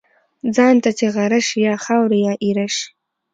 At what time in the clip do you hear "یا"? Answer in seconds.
1.67-1.75, 2.27-2.33